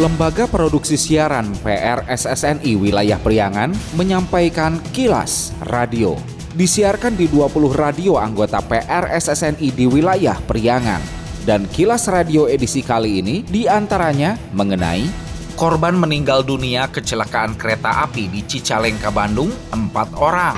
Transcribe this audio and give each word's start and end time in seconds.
Lembaga 0.00 0.48
Produksi 0.48 0.96
Siaran 0.96 1.52
PRSSNI 1.60 2.72
Wilayah 2.72 3.20
Priangan 3.20 3.68
menyampaikan 4.00 4.80
kilas 4.96 5.52
radio. 5.68 6.16
Disiarkan 6.56 7.20
di 7.20 7.28
20 7.28 7.52
radio 7.76 8.16
anggota 8.16 8.64
PRSSNI 8.64 9.68
di 9.68 9.84
wilayah 9.84 10.40
Priangan. 10.48 11.04
Dan 11.44 11.68
kilas 11.68 12.08
radio 12.08 12.48
edisi 12.48 12.80
kali 12.80 13.20
ini 13.20 13.44
di 13.44 13.68
antaranya 13.68 14.40
mengenai 14.56 15.04
korban 15.60 16.00
meninggal 16.00 16.48
dunia 16.48 16.88
kecelakaan 16.88 17.60
kereta 17.60 18.00
api 18.00 18.32
di 18.32 18.40
Cicalengka, 18.48 19.12
Bandung, 19.12 19.52
4 19.68 20.16
orang. 20.16 20.56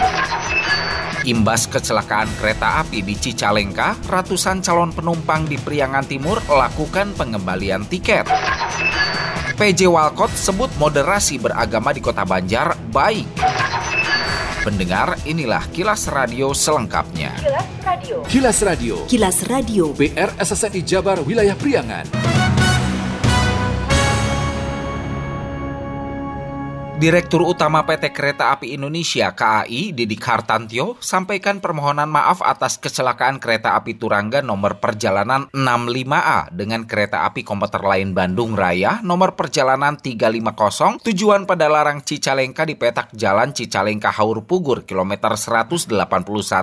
Imbas 1.27 1.67
kecelakaan 1.67 2.31
kereta 2.39 2.79
api 2.87 3.03
di 3.03 3.19
Cicalengka, 3.19 3.99
ratusan 4.07 4.63
calon 4.63 4.95
penumpang 4.95 5.51
di 5.51 5.59
Priangan 5.59 6.07
Timur 6.07 6.39
lakukan 6.47 7.11
pengembalian 7.19 7.91
tiket. 7.91 8.31
PJ 9.63 9.87
Walcott 9.87 10.35
sebut 10.35 10.67
moderasi 10.75 11.39
beragama 11.39 11.95
di 11.95 12.03
Kota 12.03 12.27
Banjar 12.27 12.75
baik. 12.91 13.31
Pendengar, 14.67 15.15
inilah 15.23 15.63
kilas 15.71 16.11
radio 16.11 16.51
selengkapnya. 16.51 17.31
Kilas 17.39 17.71
Radio. 17.87 18.17
Kilas 18.27 18.59
Radio. 18.67 18.95
Kilas 19.07 19.39
Radio. 19.47 19.85
PR 19.95 20.35
SSNI 20.43 20.83
Jabar 20.83 21.23
Wilayah 21.23 21.55
Priangan. 21.55 22.52
Direktur 27.03 27.43
Utama 27.43 27.83
PT 27.83 28.15
Kereta 28.15 28.55
Api 28.55 28.79
Indonesia 28.79 29.35
KAI, 29.35 29.91
Didik 29.91 30.23
Hartantio, 30.23 30.95
sampaikan 31.03 31.59
permohonan 31.59 32.07
maaf 32.07 32.39
atas 32.47 32.79
kecelakaan 32.79 33.43
kereta 33.43 33.75
api 33.75 33.99
Turangga 33.99 34.39
nomor 34.39 34.79
perjalanan 34.79 35.51
65A 35.51 36.55
dengan 36.55 36.87
kereta 36.87 37.27
api 37.27 37.43
komuter 37.43 37.83
lain 37.83 38.15
Bandung 38.15 38.55
Raya 38.55 39.03
nomor 39.03 39.35
perjalanan 39.35 39.99
350 39.99 41.03
tujuan 41.03 41.43
pada 41.43 41.67
Larang 41.67 42.07
Cicalengka 42.07 42.63
di 42.63 42.79
petak 42.79 43.11
Jalan 43.19 43.51
Cicalengka 43.51 44.15
Haur 44.15 44.47
Pugur 44.47 44.87
kilometer 44.87 45.35
181 45.35 46.07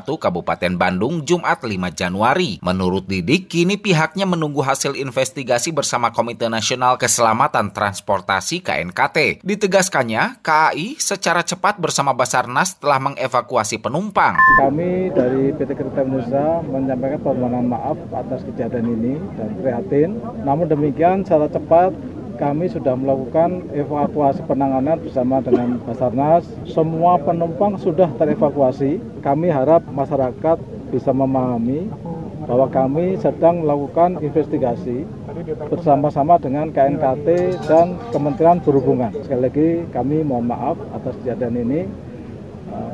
Kabupaten 0.07 0.73
Bandung 0.79 1.27
Jumat 1.27 1.67
5 1.67 1.75
Januari. 1.91 2.63
Menurut 2.63 3.11
Didik, 3.11 3.51
kini 3.51 3.75
pihaknya 3.75 4.23
menunggu 4.23 4.63
hasil 4.63 4.95
investigasi 4.95 5.75
bersama 5.75 6.15
Komite 6.15 6.47
Nasional 6.47 6.95
Keselamatan 6.95 7.75
Transportasi 7.75 8.63
KNKT. 8.63 9.43
Ditegaskannya, 9.43 10.28
KAI 10.37 11.01
secara 11.01 11.41
cepat 11.41 11.81
bersama 11.81 12.13
Basarnas 12.13 12.77
telah 12.77 13.01
mengevakuasi 13.01 13.81
penumpang. 13.81 14.37
Kami 14.61 15.09
dari 15.09 15.49
PT 15.55 15.73
Kereta 15.73 16.05
Indonesia 16.05 16.61
menyampaikan 16.65 17.19
permohonan 17.25 17.65
maaf 17.65 17.97
atas 18.13 18.45
kejadian 18.45 18.85
ini 18.99 19.13
dan 19.39 19.49
prihatin. 19.57 20.09
Namun 20.45 20.69
demikian 20.69 21.25
secara 21.25 21.49
cepat 21.49 21.91
kami 22.39 22.71
sudah 22.71 22.95
melakukan 22.95 23.67
evakuasi 23.75 24.39
penanganan 24.47 24.95
bersama 25.03 25.43
dengan 25.43 25.75
Basarnas. 25.83 26.47
Semua 26.63 27.19
penumpang 27.19 27.75
sudah 27.75 28.07
terevakuasi. 28.15 29.03
Kami 29.19 29.51
harap 29.51 29.83
masyarakat 29.91 30.57
bisa 30.89 31.11
memahami 31.11 31.91
bahwa 32.47 32.65
kami 32.71 33.19
sedang 33.19 33.61
melakukan 33.61 34.17
investigasi 34.23 35.03
bersama-sama 35.45 36.35
dengan 36.41 36.71
KNKT 36.71 37.27
dan 37.67 37.95
Kementerian 38.11 38.59
Perhubungan. 38.59 39.11
Sekali 39.23 39.41
lagi 39.47 39.67
kami 39.93 40.23
mohon 40.25 40.49
maaf 40.51 40.75
atas 40.91 41.15
kejadian 41.23 41.55
ini 41.63 41.81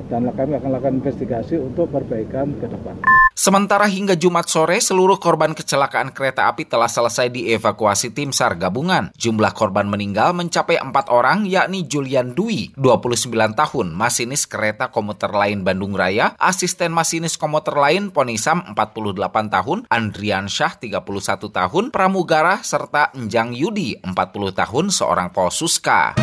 dan 0.10 0.30
kami 0.32 0.58
akan 0.58 0.70
lakukan 0.76 0.96
investigasi 1.02 1.58
untuk 1.58 1.90
perbaikan 1.90 2.54
ke 2.58 2.70
depan. 2.70 2.96
Sementara 3.36 3.84
hingga 3.92 4.16
Jumat 4.16 4.48
sore, 4.48 4.80
seluruh 4.80 5.20
korban 5.20 5.52
kecelakaan 5.52 6.16
kereta 6.16 6.48
api 6.48 6.64
telah 6.64 6.88
selesai 6.88 7.28
dievakuasi 7.28 8.16
tim 8.16 8.32
SAR 8.32 8.56
gabungan. 8.56 9.12
Jumlah 9.20 9.52
korban 9.52 9.92
meninggal 9.92 10.32
mencapai 10.32 10.80
empat 10.80 11.12
orang, 11.12 11.44
yakni 11.44 11.84
Julian 11.84 12.32
Dwi, 12.32 12.72
29 12.80 13.36
tahun, 13.52 13.92
masinis 13.92 14.48
kereta 14.48 14.88
komuter 14.88 15.36
lain 15.36 15.68
Bandung 15.68 16.00
Raya, 16.00 16.32
asisten 16.40 16.96
masinis 16.96 17.36
komuter 17.36 17.76
lain 17.76 18.16
Ponisam, 18.16 18.72
48 18.72 19.52
tahun, 19.52 19.84
Andrian 19.92 20.48
Syah, 20.48 20.80
31 20.80 21.04
tahun, 21.52 21.84
Pramugara, 21.92 22.64
serta 22.64 23.12
Enjang 23.20 23.52
Yudi, 23.52 24.00
40 24.00 24.16
tahun, 24.56 24.86
seorang 24.96 25.36
Polsuska. 25.36 26.16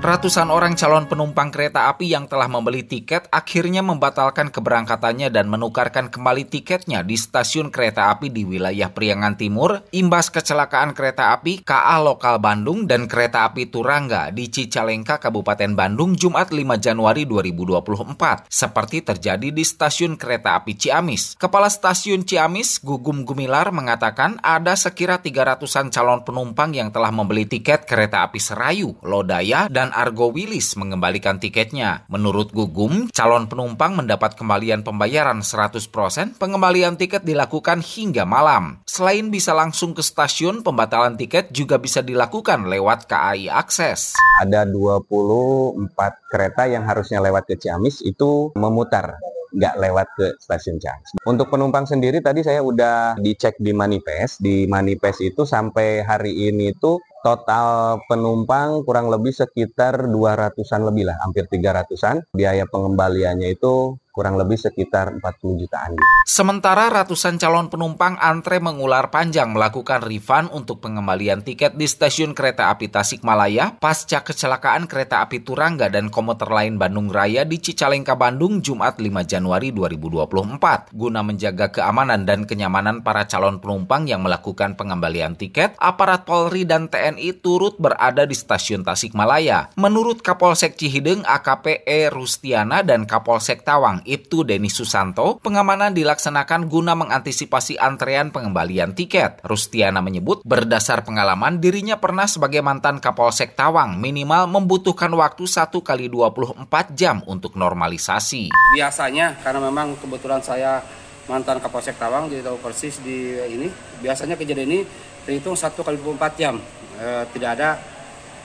Ratusan 0.00 0.48
orang 0.48 0.80
calon 0.80 1.04
penumpang 1.04 1.52
kereta 1.52 1.92
api 1.92 2.08
yang 2.08 2.24
telah 2.24 2.48
membeli 2.48 2.80
tiket 2.80 3.28
akhirnya 3.28 3.84
membatalkan 3.84 4.48
keberangkatannya 4.48 5.28
dan 5.28 5.44
menukarkan 5.44 6.08
kembali 6.08 6.48
tiketnya 6.48 7.04
di 7.04 7.20
stasiun 7.20 7.68
kereta 7.68 8.08
api 8.08 8.32
di 8.32 8.48
wilayah 8.48 8.88
Priangan 8.88 9.36
Timur 9.36 9.84
imbas 9.92 10.32
kecelakaan 10.32 10.96
kereta 10.96 11.36
api 11.36 11.60
KA 11.60 12.00
Lokal 12.00 12.40
Bandung 12.40 12.88
dan 12.88 13.04
kereta 13.04 13.44
api 13.52 13.68
Turangga 13.68 14.32
di 14.32 14.48
Cicalengka, 14.48 15.20
Kabupaten 15.20 15.76
Bandung 15.76 16.16
Jumat 16.16 16.48
5 16.48 16.80
Januari 16.80 17.28
2024 17.28 18.48
seperti 18.48 19.04
terjadi 19.04 19.52
di 19.52 19.60
stasiun 19.60 20.16
kereta 20.16 20.64
api 20.64 20.80
Ciamis. 20.80 21.36
Kepala 21.36 21.68
stasiun 21.68 22.24
Ciamis, 22.24 22.80
Gugum 22.80 23.28
Gumilar 23.28 23.68
mengatakan 23.68 24.40
ada 24.40 24.72
sekira 24.80 25.20
300-an 25.20 25.92
calon 25.92 26.24
penumpang 26.24 26.72
yang 26.72 26.88
telah 26.88 27.12
membeli 27.12 27.44
tiket 27.44 27.84
kereta 27.84 28.24
api 28.24 28.40
Serayu, 28.40 28.96
Lodaya, 29.04 29.68
dan 29.68 29.89
Argo 29.90 30.30
Wilis 30.30 30.78
mengembalikan 30.78 31.42
tiketnya. 31.42 32.08
Menurut 32.08 32.54
Gugum, 32.54 33.10
calon 33.10 33.50
penumpang 33.50 33.98
mendapat 33.98 34.38
kembalian 34.38 34.86
pembayaran 34.86 35.42
100%, 35.42 36.38
pengembalian 36.38 36.94
tiket 36.94 37.26
dilakukan 37.26 37.82
hingga 37.82 38.22
malam. 38.24 38.80
Selain 38.86 39.28
bisa 39.28 39.52
langsung 39.52 39.92
ke 39.92 40.02
stasiun, 40.02 40.62
pembatalan 40.62 41.18
tiket 41.18 41.50
juga 41.50 41.76
bisa 41.78 42.00
dilakukan 42.00 42.70
lewat 42.70 43.10
KAI 43.10 43.50
Akses. 43.50 44.14
Ada 44.40 44.64
24 44.68 46.30
kereta 46.30 46.70
yang 46.70 46.86
harusnya 46.86 47.18
lewat 47.18 47.50
ke 47.50 47.58
Ciamis 47.58 48.00
itu 48.06 48.54
memutar 48.54 49.18
nggak 49.54 49.74
lewat 49.78 50.06
ke 50.16 50.26
stasiun 50.38 50.78
Ciamis. 50.78 51.18
Untuk 51.26 51.50
penumpang 51.50 51.84
sendiri 51.86 52.22
tadi 52.22 52.42
saya 52.42 52.62
udah 52.62 53.18
dicek 53.18 53.58
di 53.58 53.72
manifest. 53.74 54.42
Di 54.42 54.64
manifest 54.70 55.20
itu 55.22 55.42
sampai 55.46 56.02
hari 56.06 56.50
ini 56.50 56.74
tuh 56.78 57.02
total 57.20 58.00
penumpang 58.08 58.80
kurang 58.84 59.12
lebih 59.12 59.32
sekitar 59.34 60.08
200-an 60.08 60.82
lebih 60.88 61.10
lah, 61.10 61.16
hampir 61.20 61.44
300-an. 61.46 62.32
Biaya 62.32 62.64
pengembaliannya 62.64 63.52
itu 63.52 64.00
kurang 64.20 64.36
lebih 64.36 64.60
sekitar 64.60 65.16
40 65.16 65.64
jutaan. 65.64 65.96
Sementara 66.28 66.92
ratusan 66.92 67.40
calon 67.40 67.72
penumpang 67.72 68.20
antre 68.20 68.60
mengular 68.60 69.08
panjang 69.08 69.48
melakukan 69.56 70.04
refund 70.04 70.52
untuk 70.52 70.84
pengembalian 70.84 71.40
tiket 71.40 71.72
di 71.72 71.88
stasiun 71.88 72.36
kereta 72.36 72.68
api 72.68 72.92
Tasikmalaya 72.92 73.80
pasca 73.80 74.20
kecelakaan 74.20 74.84
kereta 74.84 75.24
api 75.24 75.40
Turangga 75.40 75.88
dan 75.88 76.12
komuter 76.12 76.52
lain 76.52 76.76
Bandung 76.76 77.08
Raya 77.08 77.48
di 77.48 77.56
Cicalengka, 77.64 78.12
Bandung 78.12 78.60
Jumat 78.60 79.00
5 79.00 79.08
Januari 79.24 79.72
2024. 79.72 80.92
Guna 80.92 81.24
menjaga 81.24 81.72
keamanan 81.72 82.28
dan 82.28 82.44
kenyamanan 82.44 83.00
para 83.00 83.24
calon 83.24 83.56
penumpang 83.56 84.04
yang 84.04 84.20
melakukan 84.20 84.76
pengembalian 84.76 85.32
tiket, 85.32 85.72
aparat 85.80 86.28
Polri 86.28 86.68
dan 86.68 86.92
TNI 86.92 87.40
turut 87.40 87.80
berada 87.80 88.28
di 88.28 88.36
stasiun 88.36 88.84
Tasikmalaya. 88.84 89.72
Menurut 89.80 90.20
Kapolsek 90.20 90.76
Cihideng 90.76 91.24
AKP 91.24 91.88
E 91.88 92.12
Rustiana 92.12 92.84
dan 92.84 93.08
Kapolsek 93.08 93.64
Tawang 93.64 94.09
Ibtu 94.10 94.42
Denis 94.42 94.74
Susanto, 94.74 95.38
pengamanan 95.38 95.94
dilaksanakan 95.94 96.66
guna 96.66 96.98
mengantisipasi 96.98 97.78
antrean 97.78 98.34
pengembalian 98.34 98.90
tiket. 98.98 99.38
Rustiana 99.46 100.02
menyebut 100.02 100.42
berdasar 100.42 101.06
pengalaman 101.06 101.62
dirinya 101.62 102.02
pernah 102.02 102.26
sebagai 102.26 102.58
mantan 102.58 102.98
Kapolsek 102.98 103.54
Tawang 103.54 104.02
minimal 104.02 104.50
membutuhkan 104.50 105.14
waktu 105.14 105.46
1 105.46 105.70
kali 105.78 106.10
24 106.10 106.66
jam 106.98 107.22
untuk 107.30 107.54
normalisasi. 107.54 108.50
Biasanya 108.74 109.38
karena 109.46 109.62
memang 109.70 109.94
kebetulan 110.02 110.42
saya 110.42 110.82
mantan 111.30 111.62
Kapolsek 111.62 111.94
Tawang 111.94 112.26
jadi 112.26 112.42
tahu 112.42 112.58
persis 112.58 112.98
di 112.98 113.38
ini 113.38 113.70
biasanya 114.02 114.34
kejadian 114.34 114.66
ini 114.66 114.82
terhitung 115.22 115.54
1 115.54 115.70
kali 115.78 115.94
24 116.02 116.34
jam 116.34 116.58
e, 116.98 117.06
tidak 117.30 117.50
ada 117.54 117.78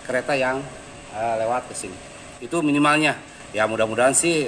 kereta 0.06 0.38
yang 0.38 0.62
e, 1.10 1.22
lewat 1.42 1.66
ke 1.66 1.74
sini 1.74 1.98
itu 2.46 2.54
minimalnya 2.62 3.18
ya 3.56 3.66
mudah-mudahan 3.66 4.14
sih 4.14 4.46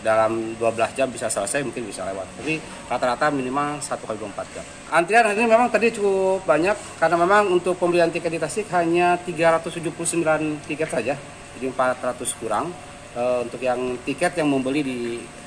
dalam 0.00 0.56
12 0.56 0.96
jam 0.96 1.08
bisa 1.08 1.28
selesai 1.28 1.60
mungkin 1.64 1.84
bisa 1.84 2.04
lewat. 2.08 2.26
Tapi 2.40 2.56
rata-rata 2.88 3.28
minimal 3.28 3.80
1 3.80 4.08
kali 4.08 4.18
24 4.18 4.54
jam. 4.56 4.64
Antrian 4.90 5.24
hari 5.24 5.36
ini 5.40 5.48
memang 5.48 5.68
tadi 5.68 5.92
cukup 5.92 6.44
banyak 6.44 6.76
karena 6.98 7.16
memang 7.20 7.52
untuk 7.52 7.76
pembelian 7.76 8.08
tiket 8.08 8.32
di 8.32 8.40
Tasik 8.40 8.66
hanya 8.74 9.20
379 9.20 10.66
tiket 10.66 10.88
saja. 10.88 11.14
Jadi 11.56 11.66
400 11.68 12.40
kurang. 12.40 12.72
E, 13.10 13.22
untuk 13.44 13.60
yang 13.60 13.98
tiket 14.06 14.38
yang 14.40 14.48
membeli 14.48 14.80
di 14.82 14.98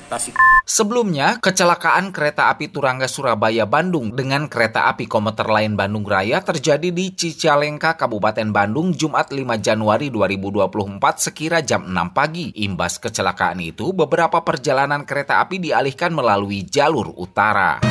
Tasik. 0.06 0.36
Sebelumnya, 0.64 1.44
kecelakaan 1.44 2.08
kereta 2.08 2.48
api 2.48 2.72
Turangga 2.72 3.04
Surabaya 3.04 3.68
Bandung 3.68 4.16
dengan 4.16 4.48
kereta 4.48 4.88
api 4.88 5.04
komuter 5.04 5.44
lain 5.44 5.76
Bandung 5.76 6.08
Raya 6.08 6.40
terjadi 6.40 6.88
di 6.88 7.12
Cicalengka, 7.12 8.00
Kabupaten 8.00 8.48
Bandung, 8.48 8.96
Jumat 8.96 9.28
5 9.28 9.60
Januari 9.60 10.08
2024 10.08 11.20
sekira 11.20 11.60
jam 11.60 11.84
6 11.84 12.16
pagi. 12.16 12.48
Imbas 12.64 12.96
kecelakaan 12.96 13.60
itu, 13.60 13.92
beberapa 13.92 14.40
perjalanan 14.40 15.04
kereta 15.04 15.44
api 15.44 15.60
dialihkan 15.60 16.16
melalui 16.16 16.64
jalur 16.64 17.12
utara. 17.12 17.84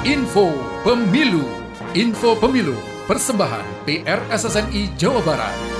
Info 0.00 0.48
Pemilu 0.80 1.44
Info 1.92 2.32
Pemilu 2.38 2.72
Persembahan 3.04 3.84
PRSSNI 3.84 4.96
Jawa 4.96 5.20
Barat 5.20 5.79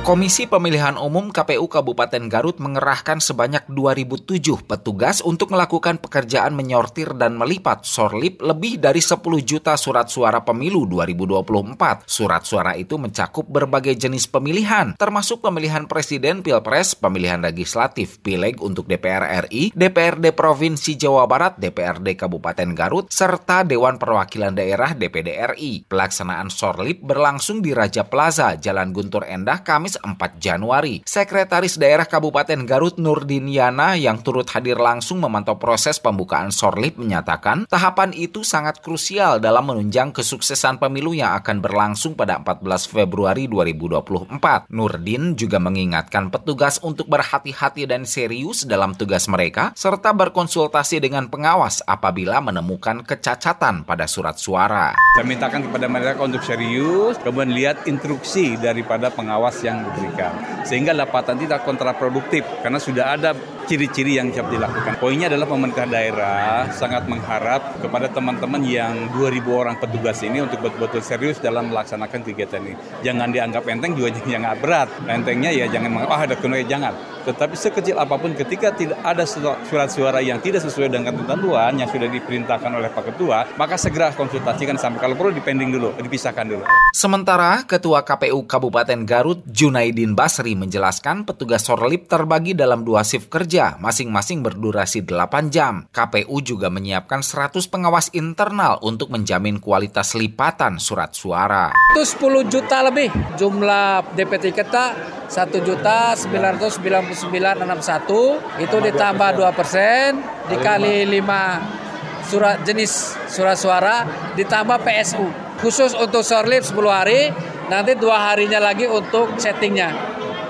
Komisi 0.00 0.48
Pemilihan 0.48 0.96
Umum 0.96 1.28
KPU 1.28 1.68
Kabupaten 1.68 2.24
Garut 2.32 2.56
mengerahkan 2.56 3.20
sebanyak 3.20 3.68
2007 3.68 4.64
petugas 4.64 5.20
untuk 5.20 5.52
melakukan 5.52 6.00
pekerjaan 6.00 6.56
menyortir 6.56 7.12
dan 7.20 7.36
melipat 7.36 7.84
sorlip 7.84 8.40
lebih 8.40 8.80
dari 8.80 9.04
10 9.04 9.20
juta 9.44 9.76
surat 9.76 10.08
suara 10.08 10.40
pemilu 10.40 10.88
2024. 10.88 12.08
Surat 12.08 12.48
suara 12.48 12.80
itu 12.80 12.96
mencakup 12.96 13.44
berbagai 13.44 13.92
jenis 13.92 14.24
pemilihan, 14.24 14.96
termasuk 14.96 15.44
pemilihan 15.44 15.84
presiden 15.84 16.40
pilpres, 16.40 16.96
pemilihan 16.96 17.44
legislatif, 17.44 18.24
pileg 18.24 18.56
untuk 18.64 18.88
DPR 18.88 19.52
RI, 19.52 19.76
DPRD 19.76 20.32
Provinsi 20.32 20.96
Jawa 20.96 21.28
Barat, 21.28 21.60
DPRD 21.60 22.16
Kabupaten 22.16 22.72
Garut, 22.72 23.12
serta 23.12 23.68
Dewan 23.68 24.00
Perwakilan 24.00 24.56
Daerah 24.56 24.96
DPD 24.96 25.28
RI. 25.52 25.84
Pelaksanaan 25.84 26.48
sorlip 26.48 27.04
berlangsung 27.04 27.60
di 27.60 27.76
Raja 27.76 28.08
Plaza, 28.08 28.56
Jalan 28.56 28.96
Guntur 28.96 29.28
Endah, 29.28 29.60
Kamis 29.60 29.89
Kamis 29.90 30.38
4 30.38 30.38
Januari. 30.38 31.02
Sekretaris 31.02 31.74
Daerah 31.74 32.06
Kabupaten 32.06 32.62
Garut 32.62 32.94
Nurdin 33.00 33.50
Yana 33.50 33.98
yang 33.98 34.22
turut 34.22 34.46
hadir 34.54 34.78
langsung 34.78 35.18
memantau 35.18 35.58
proses 35.58 35.98
pembukaan 35.98 36.54
Sorlip 36.54 36.94
menyatakan 36.94 37.66
tahapan 37.66 38.14
itu 38.14 38.46
sangat 38.46 38.78
krusial 38.78 39.42
dalam 39.42 39.66
menunjang 39.66 40.14
kesuksesan 40.14 40.78
pemilu 40.78 41.16
yang 41.16 41.34
akan 41.34 41.58
berlangsung 41.58 42.14
pada 42.14 42.38
14 42.38 42.86
Februari 42.86 43.50
2024. 43.50 44.70
Nurdin 44.70 45.34
juga 45.34 45.58
mengingatkan 45.58 46.30
petugas 46.30 46.78
untuk 46.86 47.10
berhati-hati 47.10 47.90
dan 47.90 48.06
serius 48.06 48.62
dalam 48.62 48.94
tugas 48.94 49.26
mereka 49.26 49.74
serta 49.74 50.14
berkonsultasi 50.14 51.02
dengan 51.02 51.26
pengawas 51.26 51.82
apabila 51.88 52.38
menemukan 52.38 53.02
kecacatan 53.02 53.82
pada 53.82 54.06
surat 54.06 54.38
suara. 54.38 54.94
Saya 55.18 55.26
mintakan 55.26 55.66
kepada 55.66 55.86
mereka 55.90 56.22
untuk 56.22 56.44
serius, 56.44 57.18
kemudian 57.18 57.50
lihat 57.50 57.76
instruksi 57.88 58.54
daripada 58.60 59.10
pengawas 59.10 59.58
yang 59.64 59.79
diberikan. 59.88 60.32
Sehingga 60.66 60.92
dapatan 60.92 61.40
tidak 61.40 61.64
kontraproduktif 61.64 62.44
karena 62.60 62.76
sudah 62.76 63.16
ada 63.16 63.32
ciri-ciri 63.70 64.18
yang 64.18 64.34
siap 64.34 64.50
dilakukan. 64.50 64.98
Poinnya 64.98 65.30
adalah 65.30 65.46
pemerintah 65.46 65.86
daerah 65.86 66.66
sangat 66.74 67.06
mengharap 67.06 67.78
kepada 67.78 68.10
teman-teman 68.10 68.58
yang 68.66 69.14
2000 69.14 69.46
orang 69.46 69.76
petugas 69.78 70.18
ini 70.26 70.42
untuk 70.42 70.58
betul-betul 70.58 70.98
serius 70.98 71.38
dalam 71.38 71.70
melaksanakan 71.70 72.26
kegiatan 72.26 72.58
ini. 72.66 72.74
Jangan 73.06 73.30
dianggap 73.30 73.62
enteng 73.70 73.94
juga 73.94 74.10
jangan 74.26 74.58
berat. 74.58 74.90
Entengnya 75.06 75.54
ya 75.54 75.70
jangan 75.70 75.86
menganggap 75.94 76.18
ah 76.18 76.22
ada 76.26 76.34
kuno 76.34 76.58
jangan. 76.66 76.92
Tetapi 77.20 77.54
sekecil 77.54 77.94
apa 78.00 78.16
pun 78.16 78.32
ketika 78.32 78.72
tidak 78.74 78.98
ada 79.06 79.22
surat 79.28 79.88
suara 79.92 80.18
yang 80.24 80.42
tidak 80.42 80.64
sesuai 80.66 80.90
dengan 80.90 81.14
ketentuan 81.14 81.76
yang 81.78 81.86
sudah 81.86 82.08
diperintahkan 82.08 82.72
oleh 82.72 82.88
Pak 82.90 83.14
Ketua, 83.14 83.44
maka 83.54 83.76
segera 83.78 84.10
konsultasikan 84.16 84.80
sampai 84.80 84.98
kalau 84.98 85.14
perlu 85.14 85.30
dipending 85.36 85.70
dulu, 85.70 85.94
dipisahkan 86.00 86.48
dulu. 86.48 86.64
Sementara 86.90 87.62
Ketua 87.70 88.02
KPU 88.02 88.50
Kabupaten 88.50 89.06
Garut 89.06 89.46
Junaidin 89.46 90.18
Basri 90.18 90.58
menjelaskan 90.58 91.22
petugas 91.22 91.62
Sorlip 91.62 92.10
terbagi 92.10 92.50
dalam 92.50 92.82
dua 92.82 93.06
shift 93.06 93.30
kerja 93.30 93.78
masing-masing 93.78 94.42
berdurasi 94.42 95.06
8 95.06 95.54
jam. 95.54 95.86
KPU 95.94 96.42
juga 96.42 96.66
menyiapkan 96.66 97.22
100 97.22 97.62
pengawas 97.70 98.10
internal 98.10 98.82
untuk 98.82 99.14
menjamin 99.14 99.62
kualitas 99.62 100.18
lipatan 100.18 100.82
surat 100.82 101.14
suara. 101.14 101.70
Itu 101.94 102.02
10 102.02 102.50
juta 102.50 102.82
lebih. 102.82 103.14
Jumlah 103.38 104.10
DPT 104.18 104.50
kita 104.50 104.90
1 105.30 105.62
juta 105.62 106.18
99961 106.18 108.66
itu 108.66 108.76
ditambah 108.82 109.30
2 109.38 109.46
persen 109.54 110.18
dikali 110.50 111.06
5 111.06 112.26
surat 112.26 112.58
jenis 112.66 113.14
surat 113.30 113.54
suara 113.54 114.02
ditambah 114.34 114.82
PSU 114.82 115.49
khusus 115.60 115.92
untuk 115.96 116.24
sorlip 116.24 116.64
10 116.64 116.76
hari 116.88 117.30
nanti 117.70 117.94
dua 117.94 118.32
harinya 118.32 118.58
lagi 118.58 118.88
untuk 118.88 119.38
settingnya 119.38 119.94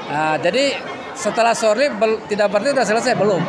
nah, 0.08 0.40
jadi 0.40 0.90
setelah 1.20 1.52
bel, 2.00 2.24
tidak 2.24 2.48
berarti 2.48 2.72
sudah 2.72 2.86
selesai 2.88 3.14
belum. 3.20 3.42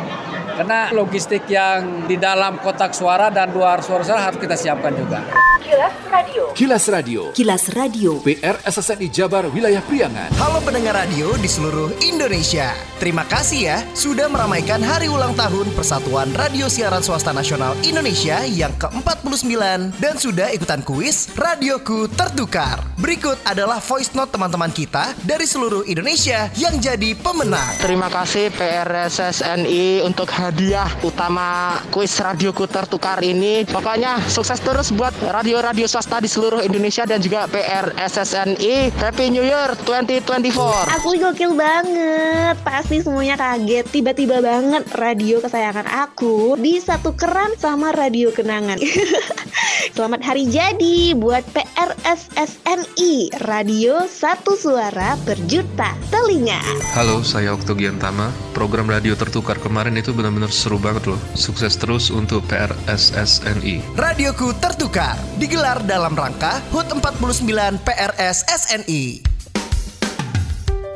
Karena 0.52 0.92
logistik 0.92 1.48
yang 1.48 2.04
di 2.04 2.20
dalam 2.20 2.60
kotak 2.60 2.92
suara 2.92 3.32
dan 3.32 3.48
luar 3.56 3.80
suara 3.80 4.04
harus 4.04 4.36
kita 4.36 4.52
siapkan 4.52 4.92
juga. 4.92 5.41
Kilas 5.72 5.96
Radio. 6.12 6.42
Kilas 6.52 6.84
Radio. 6.92 7.20
Kilas 7.32 7.64
Radio. 7.72 8.10
PR 8.20 8.60
SSNI 8.60 9.08
Jabar 9.08 9.48
Wilayah 9.48 9.80
Priangan. 9.80 10.28
Halo 10.36 10.60
pendengar 10.60 11.00
radio 11.00 11.32
di 11.40 11.48
seluruh 11.48 11.96
Indonesia. 12.04 12.76
Terima 13.00 13.24
kasih 13.24 13.60
ya 13.72 13.78
sudah 13.96 14.28
meramaikan 14.28 14.84
hari 14.84 15.08
ulang 15.08 15.32
tahun 15.32 15.72
Persatuan 15.72 16.28
Radio 16.36 16.68
Siaran 16.68 17.00
Swasta 17.00 17.32
Nasional 17.32 17.72
Indonesia 17.88 18.44
yang 18.44 18.76
ke-49 18.76 19.96
dan 19.96 20.14
sudah 20.20 20.52
ikutan 20.52 20.84
kuis 20.84 21.32
Radioku 21.40 22.04
Tertukar. 22.04 22.84
Berikut 23.00 23.40
adalah 23.48 23.80
voice 23.80 24.12
note 24.12 24.28
teman-teman 24.28 24.68
kita 24.76 25.16
dari 25.24 25.48
seluruh 25.48 25.88
Indonesia 25.88 26.52
yang 26.60 26.76
jadi 26.84 27.16
pemenang. 27.16 27.80
Terima 27.80 28.12
kasih 28.12 28.52
PRSSNI 28.52 30.04
untuk 30.04 30.28
hadiah 30.36 30.92
utama 31.00 31.80
kuis 31.88 32.12
Radioku 32.20 32.68
Tertukar 32.68 33.24
ini. 33.24 33.64
Pokoknya 33.64 34.20
sukses 34.28 34.60
terus 34.60 34.92
buat 34.92 35.16
radio 35.32 35.61
radio 35.62 35.86
swasta 35.86 36.18
di 36.18 36.26
seluruh 36.26 36.58
Indonesia 36.66 37.06
dan 37.06 37.22
juga 37.22 37.46
PR 37.46 37.94
SSNI. 37.94 38.90
Happy 38.98 39.30
New 39.30 39.46
Year 39.46 39.78
2024. 39.86 40.98
Aku 40.98 41.14
gokil 41.14 41.54
banget. 41.54 42.58
Pasti 42.66 42.98
semuanya 42.98 43.38
kaget. 43.38 43.86
Tiba-tiba 43.86 44.42
banget 44.42 44.82
radio 44.98 45.38
kesayangan 45.38 45.86
aku 45.86 46.58
bisa 46.58 46.98
tukeran 46.98 47.54
sama 47.62 47.94
radio 47.94 48.34
kenangan. 48.34 48.82
Selamat 49.90 50.22
hari 50.22 50.46
jadi 50.46 51.10
buat 51.18 51.42
PRSSNI 51.50 53.34
Radio 53.42 54.06
Satu 54.06 54.54
Suara 54.54 55.18
Berjuta 55.26 55.98
Telinga. 56.06 56.62
Halo, 56.94 57.26
saya 57.26 57.50
Oktogian 57.50 57.98
Tama. 57.98 58.30
Program 58.54 58.86
radio 58.86 59.18
tertukar 59.18 59.58
kemarin 59.58 59.98
itu 59.98 60.14
benar-benar 60.14 60.54
seru 60.54 60.78
banget 60.78 61.10
loh. 61.10 61.18
Sukses 61.34 61.74
terus 61.74 62.14
untuk 62.14 62.46
PRSSNI. 62.46 63.98
Radioku 63.98 64.54
tertukar 64.62 65.18
digelar 65.42 65.82
dalam 65.82 66.14
rangka 66.14 66.62
HUT 66.70 66.86
49 67.02 67.42
PRS 67.82 68.46
SNI. 68.46 69.31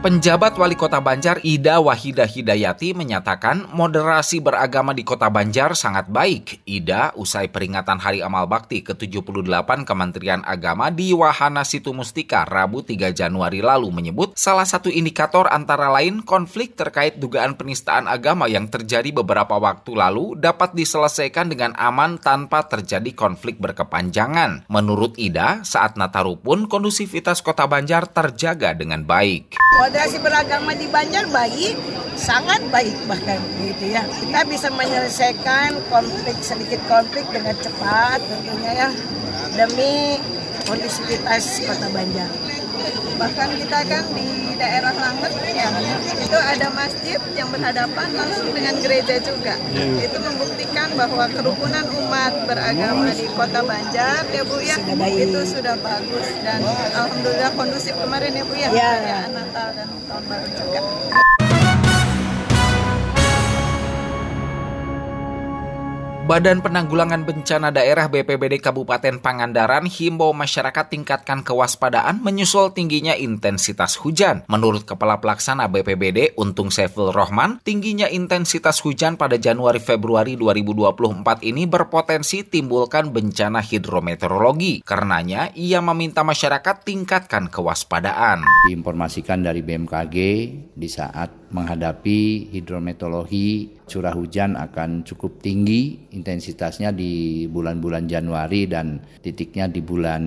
Penjabat 0.00 0.56
Wali 0.56 0.80
Kota 0.80 0.96
Banjar 0.96 1.44
Ida 1.44 1.76
Wahida 1.76 2.24
Hidayati 2.24 2.96
menyatakan 2.96 3.68
moderasi 3.68 4.40
beragama 4.40 4.96
di 4.96 5.04
Kota 5.04 5.28
Banjar 5.28 5.76
sangat 5.76 6.08
baik. 6.08 6.64
Ida 6.64 7.12
usai 7.20 7.52
peringatan 7.52 8.00
Hari 8.00 8.24
Amal 8.24 8.48
Bakti 8.48 8.80
ke-78 8.80 9.84
Kementerian 9.84 10.40
Agama 10.48 10.88
di 10.88 11.12
Wahana 11.12 11.68
Situ 11.68 11.92
Mustika 11.92 12.48
Rabu 12.48 12.80
3 12.80 13.12
Januari 13.12 13.60
lalu 13.60 13.92
menyebut 13.92 14.32
salah 14.40 14.64
satu 14.64 14.88
indikator 14.88 15.52
antara 15.52 15.92
lain 15.92 16.24
konflik 16.24 16.80
terkait 16.80 17.20
dugaan 17.20 17.60
penistaan 17.60 18.08
agama 18.08 18.48
yang 18.48 18.72
terjadi 18.72 19.12
beberapa 19.12 19.60
waktu 19.60 20.00
lalu 20.00 20.32
dapat 20.32 20.72
diselesaikan 20.72 21.52
dengan 21.52 21.76
aman 21.76 22.16
tanpa 22.16 22.64
terjadi 22.64 23.12
konflik 23.12 23.60
berkepanjangan. 23.60 24.64
Menurut 24.72 25.20
Ida, 25.20 25.60
saat 25.60 26.00
Nataru 26.00 26.40
pun 26.40 26.72
kondusivitas 26.72 27.44
Kota 27.44 27.68
Banjar 27.68 28.08
terjaga 28.08 28.72
dengan 28.72 29.04
baik 29.04 29.60
moderasi 29.90 30.22
beragama 30.22 30.70
di 30.70 30.86
Banjar 30.86 31.26
baik, 31.34 31.74
sangat 32.14 32.62
baik 32.70 32.94
bahkan 33.10 33.42
gitu 33.58 33.90
ya. 33.90 34.06
Kita 34.06 34.46
bisa 34.46 34.70
menyelesaikan 34.70 35.82
konflik 35.90 36.38
sedikit 36.46 36.78
konflik 36.86 37.26
dengan 37.34 37.58
cepat 37.58 38.22
tentunya 38.22 38.86
ya 38.86 38.88
demi 39.58 40.22
kondisivitas 40.62 41.66
Kota 41.66 41.90
Banjar. 41.90 42.30
Bahkan 43.18 43.48
kita 43.58 43.78
kan 43.90 44.04
di 44.14 44.49
daerah 44.60 44.92
Langet 44.92 45.32
ya, 45.56 45.68
itu 46.20 46.38
ada 46.38 46.68
masjid 46.76 47.20
yang 47.32 47.48
berhadapan 47.48 48.08
langsung 48.12 48.52
dengan 48.52 48.76
gereja 48.76 49.16
juga. 49.24 49.56
Yeah. 49.72 50.04
Itu 50.04 50.20
membuktikan 50.20 50.92
bahwa 50.92 51.24
kerukunan 51.32 51.88
umat 51.88 52.32
beragama 52.44 53.08
di 53.16 53.26
Kota 53.32 53.64
Banjar 53.64 54.28
ya 54.28 54.42
Bu 54.44 54.60
ya 54.60 54.76
itu 55.08 55.40
sudah 55.48 55.74
bagus 55.80 56.28
dan 56.44 56.60
alhamdulillah 56.92 57.50
kondusif 57.56 57.96
kemarin 57.96 58.36
ya 58.36 58.44
Bu 58.44 58.54
ya, 58.54 58.68
yeah. 58.68 58.94
ya 59.00 59.18
Natal 59.32 59.68
dan 59.72 59.88
tahun 59.88 60.24
baru 60.28 60.46
juga. 60.52 60.80
Badan 66.30 66.62
Penanggulangan 66.62 67.26
Bencana 67.26 67.74
Daerah 67.74 68.06
BPBD 68.06 68.62
Kabupaten 68.62 69.18
Pangandaran 69.18 69.82
himbau 69.90 70.30
masyarakat 70.30 70.86
tingkatkan 70.86 71.42
kewaspadaan 71.42 72.22
menyusul 72.22 72.70
tingginya 72.70 73.18
intensitas 73.18 73.98
hujan. 73.98 74.46
Menurut 74.46 74.86
Kepala 74.86 75.18
Pelaksana 75.18 75.66
BPBD 75.66 76.38
Untung 76.38 76.70
Saiful 76.70 77.10
Rohman, 77.10 77.58
tingginya 77.66 78.06
intensitas 78.06 78.78
hujan 78.86 79.18
pada 79.18 79.42
Januari-Februari 79.42 80.38
2024 80.38 81.42
ini 81.50 81.66
berpotensi 81.66 82.46
timbulkan 82.46 83.10
bencana 83.10 83.58
hidrometeorologi. 83.58 84.86
Karenanya, 84.86 85.50
ia 85.58 85.82
meminta 85.82 86.22
masyarakat 86.22 86.86
tingkatkan 86.86 87.50
kewaspadaan. 87.50 88.46
Diinformasikan 88.70 89.42
dari 89.42 89.66
BMKG 89.66 90.16
di 90.78 90.86
saat 90.86 91.50
menghadapi 91.50 92.54
hidrometeorologi 92.54 93.82
curah 93.90 94.14
hujan 94.14 94.54
akan 94.54 95.02
cukup 95.02 95.42
tinggi 95.42 96.14
intensitasnya 96.20 96.92
di 96.92 97.44
bulan-bulan 97.48 98.04
Januari 98.04 98.68
dan 98.68 99.00
titiknya 99.24 99.66
di 99.72 99.80
bulan 99.80 100.22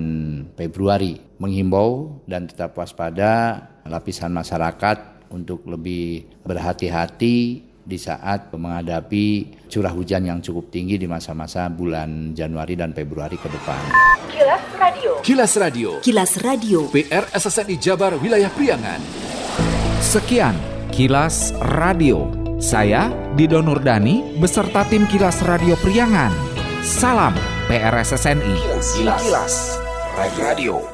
Februari. 0.58 1.14
Menghimbau 1.38 2.22
dan 2.26 2.50
tetap 2.50 2.74
waspada 2.74 3.62
lapisan 3.86 4.34
masyarakat 4.34 5.30
untuk 5.30 5.66
lebih 5.70 6.26
berhati-hati 6.42 7.36
di 7.84 7.98
saat 8.00 8.48
menghadapi 8.48 9.26
curah 9.68 9.92
hujan 9.92 10.24
yang 10.24 10.40
cukup 10.40 10.72
tinggi 10.72 10.96
di 10.96 11.04
masa-masa 11.04 11.68
bulan 11.68 12.32
Januari 12.32 12.74
dan 12.74 12.96
Februari 12.96 13.36
ke 13.36 13.46
depan. 13.52 13.92
Kilas 14.32 14.64
Radio. 14.80 15.10
Kilas 15.20 15.52
Radio. 15.60 15.90
Kilas 16.00 16.32
Radio. 16.40 16.78
PR 16.88 17.28
SSNI 17.28 17.76
Jabar 17.76 18.16
Wilayah 18.16 18.48
Priangan. 18.50 19.00
Sekian 20.00 20.56
Kilas 20.88 21.52
Radio. 21.60 22.43
Saya 22.64 23.12
Dido 23.36 23.60
Nurdani 23.60 24.40
beserta 24.40 24.88
tim 24.88 25.04
Kilas 25.04 25.44
Radio 25.44 25.76
Priangan. 25.84 26.32
Salam 26.80 27.36
PRSSNI. 27.68 28.56
Kilas, 28.96 29.20
Kilas. 29.20 29.54
Radio. 30.40 30.93